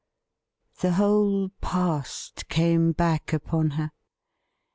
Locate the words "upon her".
3.33-3.91